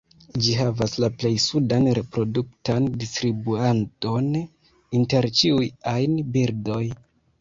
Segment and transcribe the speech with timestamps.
[0.43, 4.31] Ĝi havas la plej sudan reproduktan distribuadon
[5.01, 6.83] inter ĉiuj ajn birdoj.